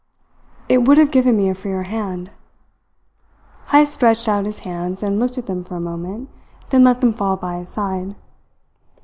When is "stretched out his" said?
3.93-4.61